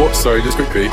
What? 0.00 0.16
Sorry, 0.16 0.40
just 0.40 0.56
quickly. 0.56 0.88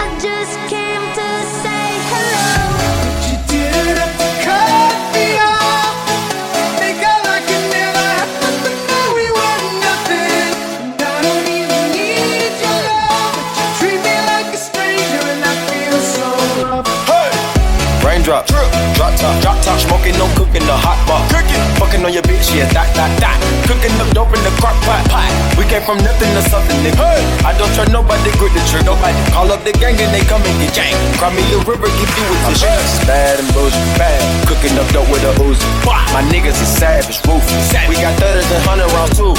Smoking, 19.78 20.18
no 20.18 20.26
cooking, 20.34 20.66
the 20.66 20.74
hot 20.74 20.98
pot. 21.06 21.24
Cooking, 21.30 21.62
fucking 21.78 22.02
on 22.02 22.12
your 22.14 22.26
bitch, 22.26 22.54
yeah, 22.56 22.70
dot, 22.74 22.90
that, 22.98 23.12
dot. 23.22 23.38
Cooking 23.70 23.94
up 24.02 24.10
dope 24.16 24.34
in 24.34 24.42
the 24.42 24.54
crock 24.58 24.78
pot. 24.88 25.04
pot. 25.12 25.30
We 25.58 25.66
came 25.70 25.84
from 25.86 26.02
nothing 26.02 26.30
to 26.34 26.42
something, 26.50 26.78
nigga. 26.82 26.98
Hey. 26.98 27.22
I 27.46 27.54
don't 27.58 27.70
trust 27.78 27.92
nobody, 27.94 28.32
grip 28.40 28.54
the 28.54 28.64
trigger. 28.70 28.94
Nobody 28.94 29.18
call 29.34 29.52
up 29.52 29.62
the 29.68 29.74
gang 29.76 30.00
and 30.00 30.12
they 30.14 30.24
come 30.26 30.42
in 30.48 30.56
get 30.62 30.74
janked. 30.74 30.98
Cry 31.20 31.30
me 31.34 31.44
a 31.54 31.60
river, 31.68 31.90
get 31.90 32.10
you 32.16 32.26
with 32.30 32.42
this 32.50 32.64
shit. 32.64 33.08
Bad 33.08 33.40
and 33.40 33.50
bullshit, 33.54 33.88
bad. 34.00 34.18
Cooking 34.48 34.74
up 34.80 34.88
dope 34.96 35.10
with 35.12 35.26
a 35.28 35.34
Uzi. 35.44 35.66
My 36.14 36.24
niggas 36.34 36.58
is 36.58 36.72
savage, 36.72 37.20
ruthless. 37.28 37.68
We 37.90 37.96
got 38.00 38.16
thudders 38.18 38.48
and 38.50 38.64
hundred 38.66 38.90
rounds 38.96 39.18
too. 39.18 39.36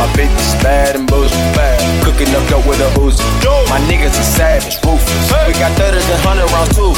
My 0.00 0.08
bitch 0.16 0.32
is 0.32 0.54
bad 0.62 0.96
and 0.96 1.06
bullshit, 1.06 1.36
bad. 1.54 1.78
Cooking 2.04 2.30
up 2.34 2.44
dope 2.48 2.66
with 2.66 2.80
a 2.80 2.90
Uzi. 2.98 3.22
My 3.70 3.78
niggas 3.86 4.16
is 4.18 4.26
savage, 4.26 4.80
ruthless. 4.82 5.30
We 5.46 5.52
got 5.60 5.72
thudders 5.78 6.06
and 6.08 6.20
hundred 6.26 6.50
rounds 6.50 6.74
too. 6.74 6.90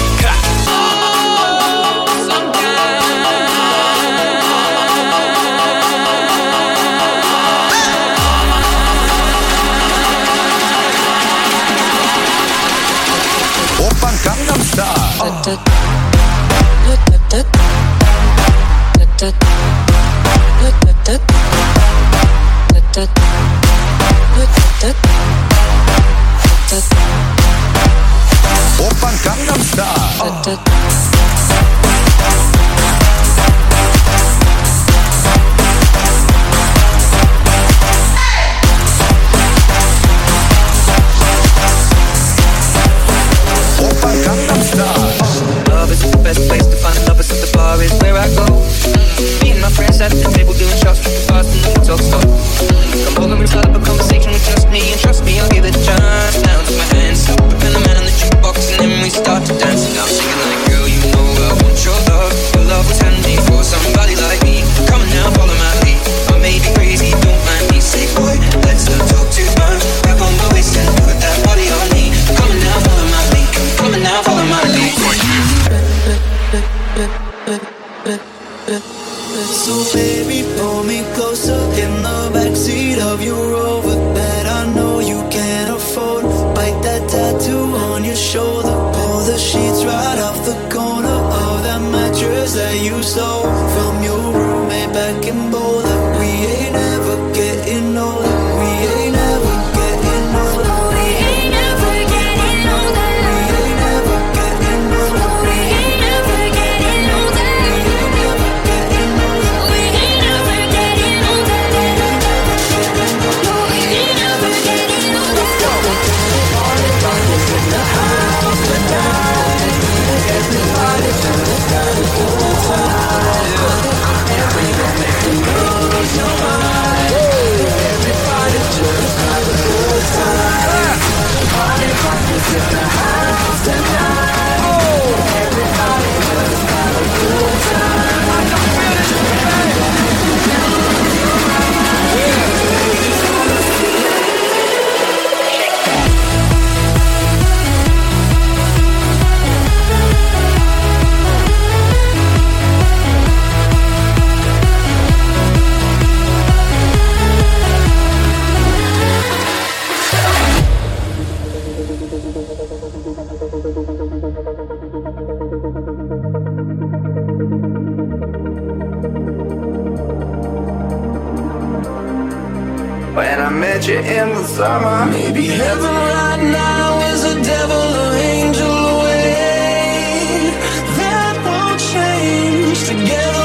When 173.14 173.40
I 173.40 173.50
met 173.50 173.88
you 173.88 173.98
in 173.98 174.28
the 174.28 174.44
summer, 174.44 175.06
maybe 175.10 175.46
heaven 175.46 175.94
right 176.14 176.42
now 176.42 177.00
is 177.12 177.24
a 177.24 177.42
devil 177.42 177.86
or 178.04 178.12
angel 178.14 178.74
away. 178.94 180.52
That 181.00 181.34
won't 181.46 181.80
change 181.92 182.78
together. 182.88 183.37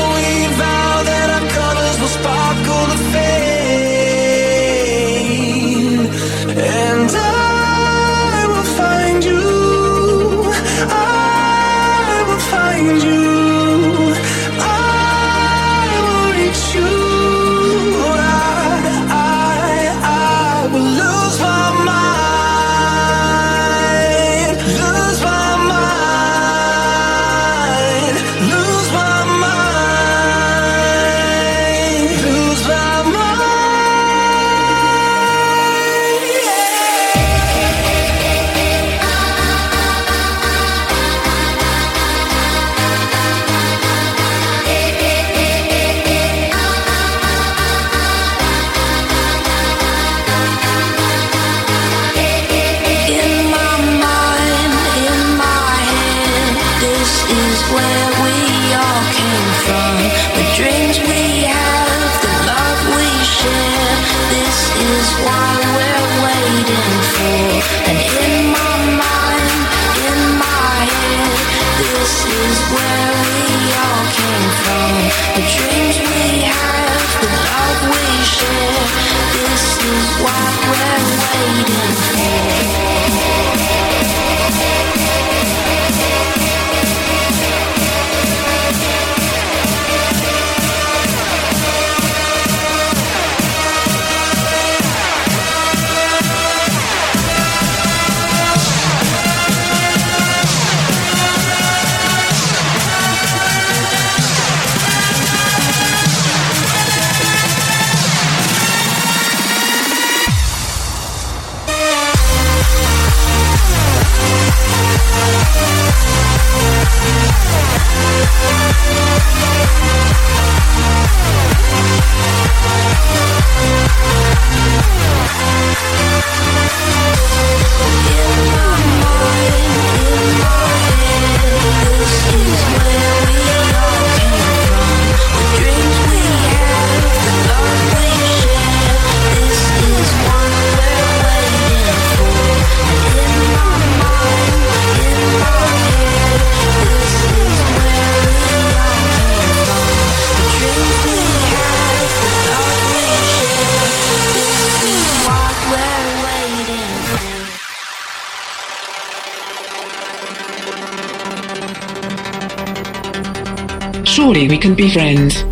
We 164.54 164.60
can 164.60 164.76
be 164.76 164.88
friends. 164.88 165.44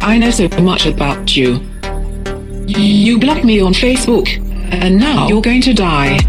I 0.00 0.16
know 0.16 0.30
so 0.30 0.46
much 0.62 0.86
about 0.86 1.36
you. 1.36 1.58
You 2.68 3.18
blocked 3.18 3.42
me 3.42 3.58
on 3.60 3.72
Facebook, 3.72 4.28
and 4.72 4.96
now 4.96 5.26
you're 5.26 5.42
going 5.42 5.60
to 5.62 5.74
die. 5.74 6.20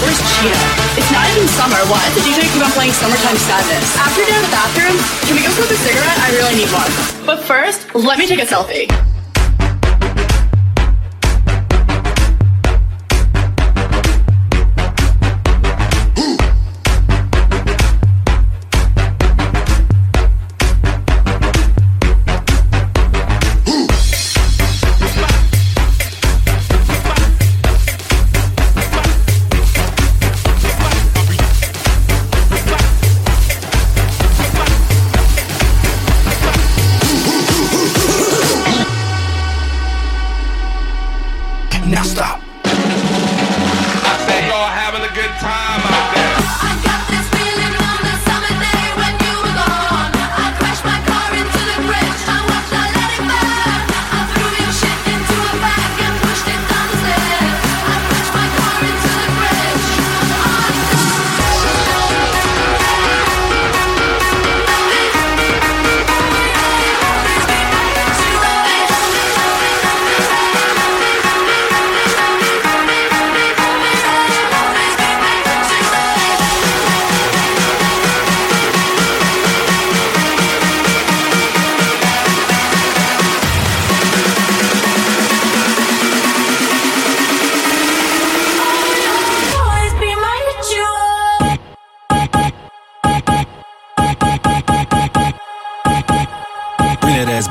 Where's 0.00 0.16
Chia? 0.40 0.56
It's 0.96 1.12
not 1.12 1.28
even 1.28 1.46
summer. 1.48 1.76
Why 1.92 2.00
does 2.08 2.14
the 2.16 2.24
DJ 2.24 2.48
keep 2.48 2.64
on 2.64 2.72
playing 2.72 2.92
Summertime 2.92 3.36
Sadness? 3.36 3.94
After 4.00 4.22
you're 4.22 4.30
done 4.30 4.40
in 4.40 4.48
the 4.48 4.56
bathroom, 4.56 4.96
can 5.28 5.36
we 5.36 5.42
go 5.42 5.50
smoke 5.52 5.68
a 5.68 5.76
cigarette? 5.76 6.16
I 6.16 6.30
really 6.32 6.54
need 6.64 6.72
one. 6.72 6.88
But 7.26 7.44
first, 7.44 7.94
let 7.94 8.18
me 8.18 8.26
take 8.26 8.40
a 8.40 8.46
selfie. 8.46 9.11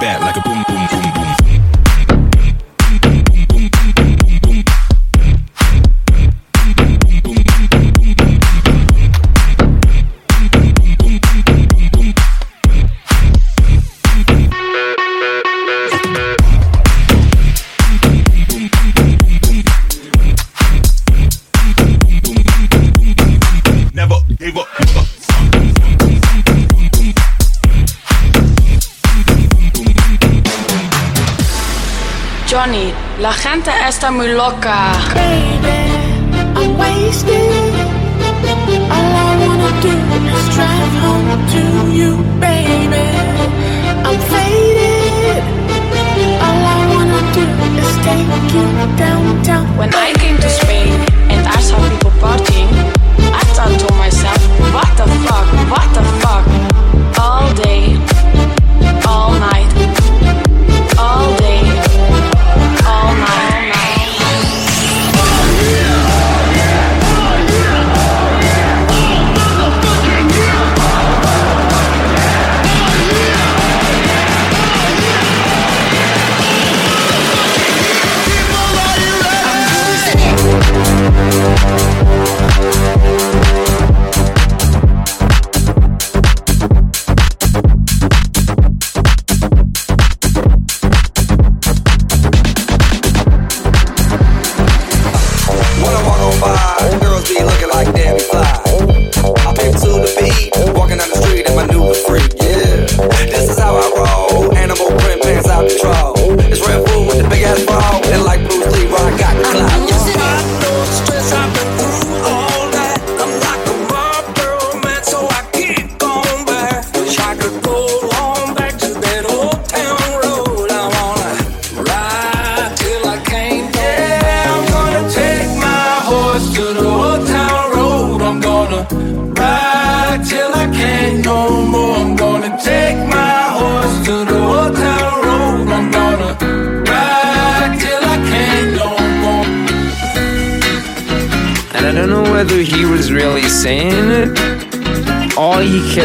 Gave 0.01 0.21
up. 0.23 0.50
encanta, 33.51 33.89
está 33.89 34.11
muy 34.11 34.29
loca. 34.29 34.93
Baby, 35.13 35.91
I'm 36.55 36.77
wasted. 36.77 37.35
All 38.89 39.15
I 39.15 39.37
wanna 39.41 39.71
do 39.81 39.93
is 40.37 40.55
drive 40.55 40.95
home 41.03 41.31
to 41.53 41.91
you, 41.91 42.15
baby. 42.39 43.07
I'm 44.05 44.19
faded. 44.31 45.43
All 46.39 46.63
I 46.63 46.79
wanna 46.93 47.21
do 47.33 47.45
is 47.81 47.91
take 48.05 48.53
you 48.53 48.63
downtown. 48.97 49.65
When 49.77 49.93
I 49.93 50.13
came 50.13 50.37
to 50.37 50.49
Spain 50.49 50.93
and 51.29 51.45
I 51.45 51.59
saw 51.59 51.77
people 51.89 52.11
partying. 52.21 52.60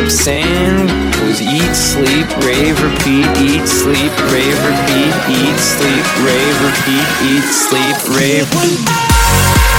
I'm 0.07 0.11
saying 0.11 0.87
was 1.27 1.43
eat, 1.43 1.75
sleep, 1.75 2.29
rave, 2.47 2.81
repeat, 2.81 3.27
eat, 3.43 3.67
sleep, 3.67 4.13
rave, 4.31 4.57
repeat, 4.63 5.13
eat, 5.35 5.59
sleep, 5.59 6.07
rave, 6.23 6.63
repeat, 6.63 7.09
eat, 7.27 7.43
sleep, 7.43 7.97
rave. 8.17 9.76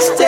stay. 0.00 0.27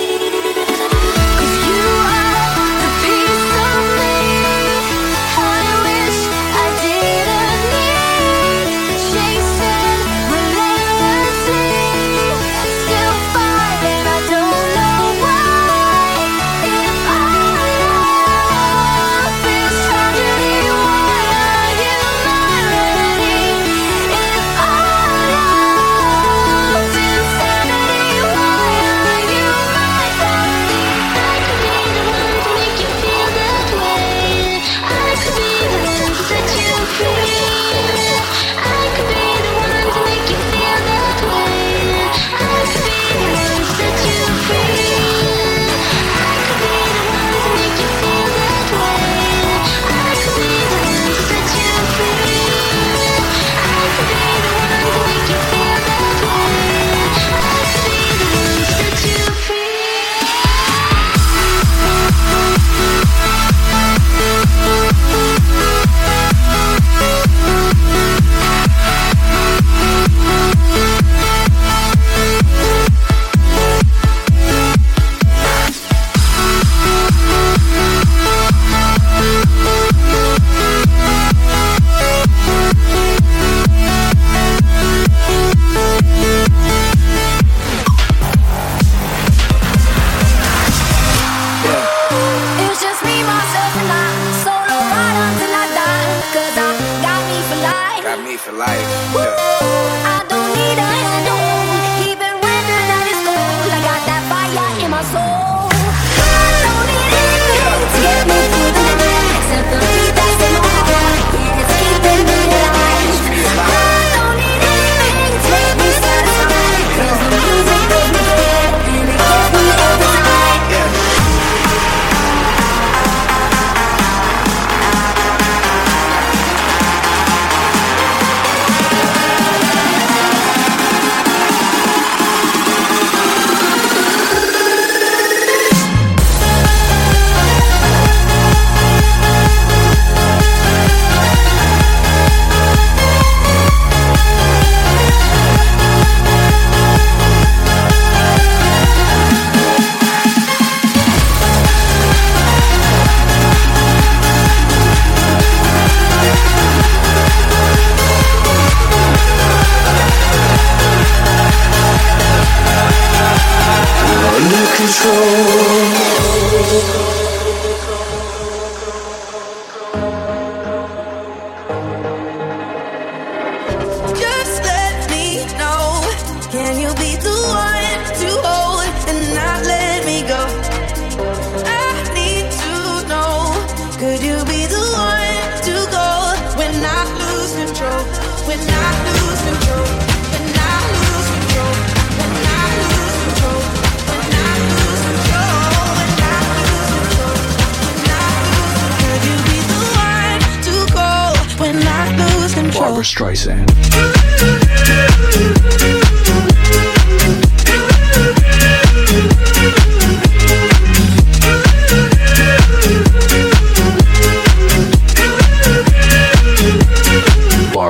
Barbra 202.81 203.03
Streisand. 203.03 203.71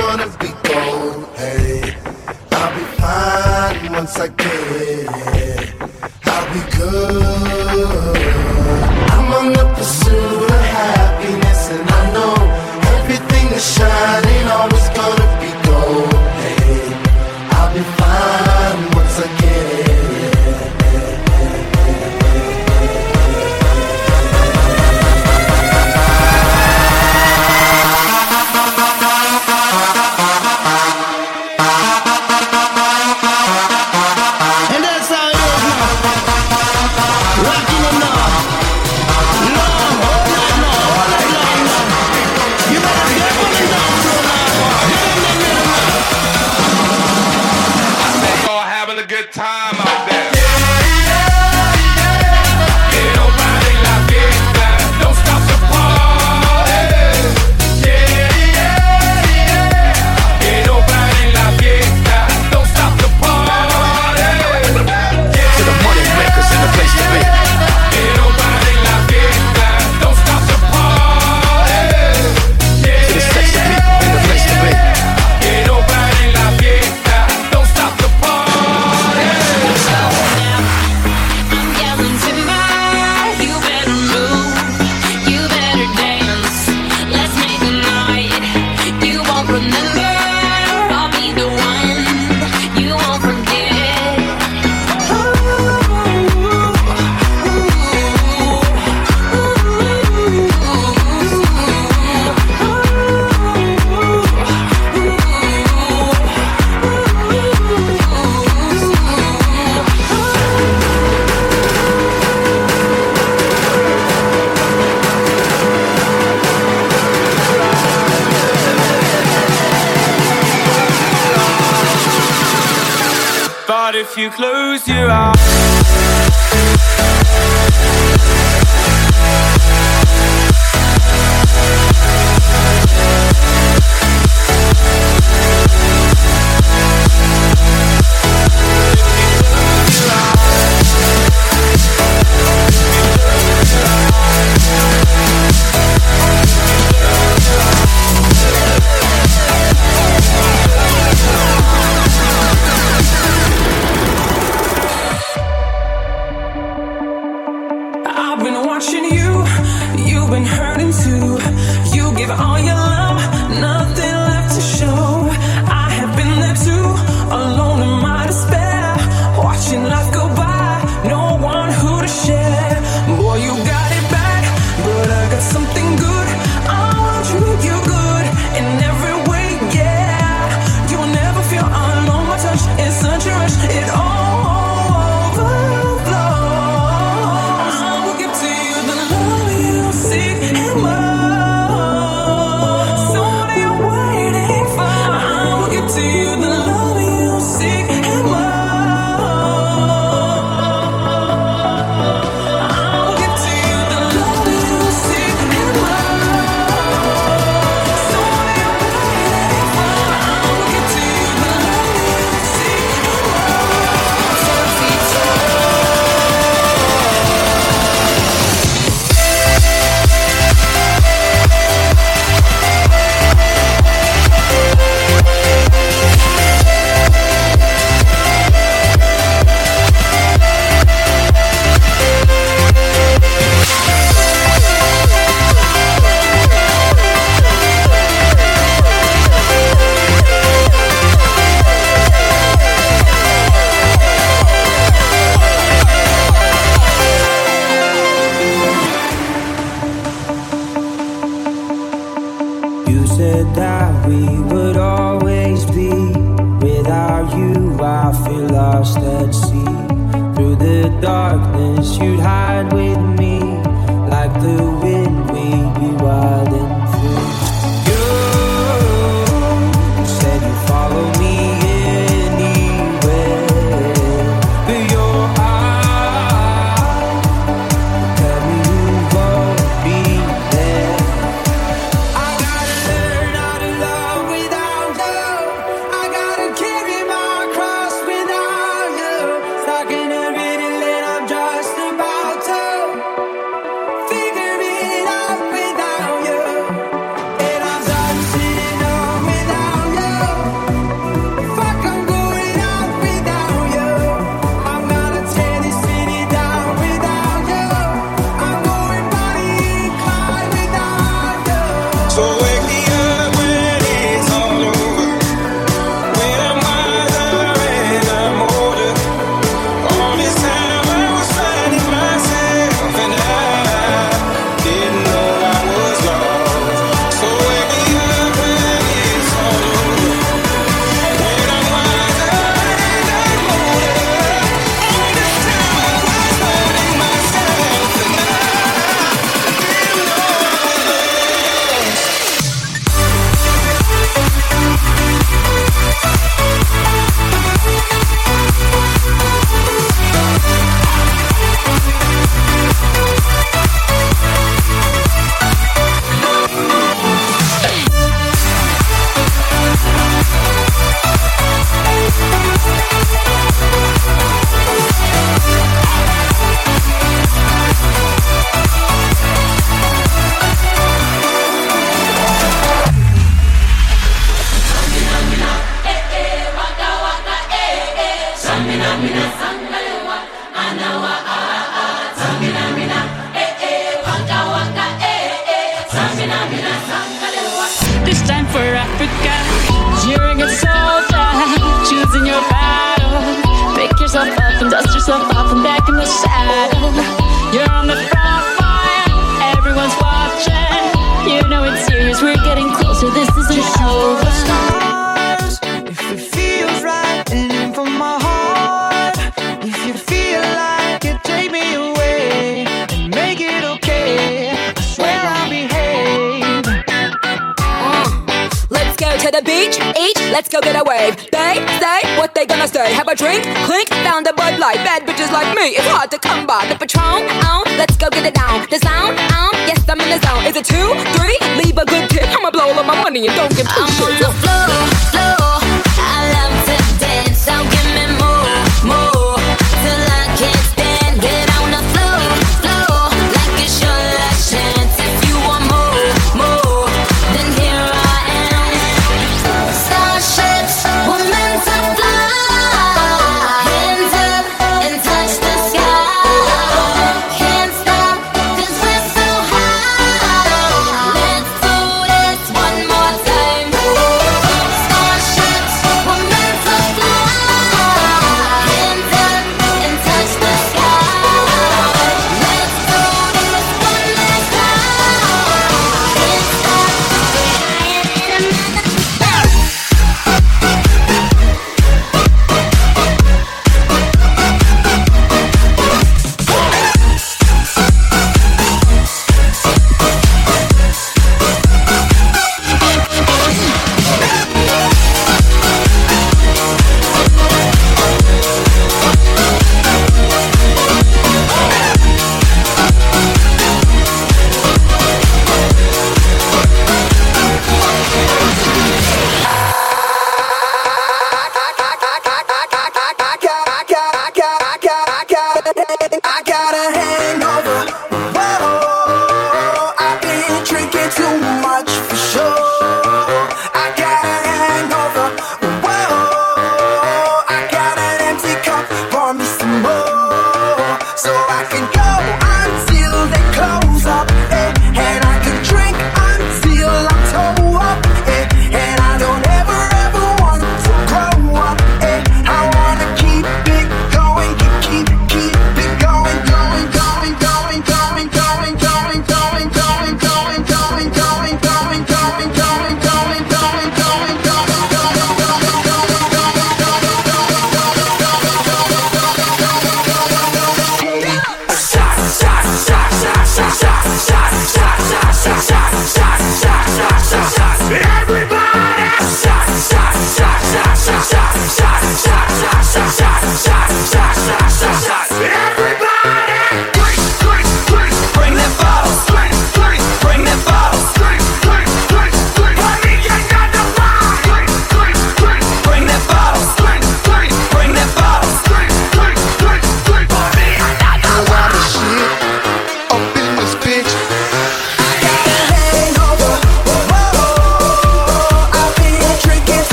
Gonna 0.00 0.39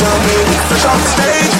tell 0.00 0.18
me 0.20 0.32
on 0.88 0.98
the 0.98 1.08
stage. 1.08 1.59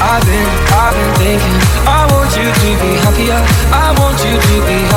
I've 0.00 0.24
been, 0.24 0.48
I've 0.72 0.94
been 0.96 1.12
thinking 1.20 1.60
I 1.84 2.08
want 2.08 2.32
you 2.32 2.48
to 2.48 2.70
be 2.80 2.90
happier. 3.04 3.40
I 3.68 3.92
want 4.00 4.16
you 4.24 4.32
to 4.32 4.54
be 4.64 4.89